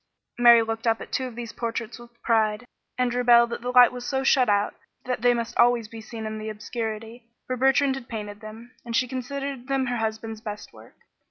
[0.39, 2.65] Mary looked up at two of these portraits with pride,
[2.97, 4.73] and rebelled that the light was so shut out
[5.05, 8.95] that they must always be seen in the obscurity, for Bertrand had painted them, and
[8.95, 10.95] she considered them her husband's best work.